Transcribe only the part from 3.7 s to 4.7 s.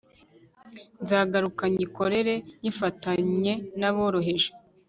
n'aboroheje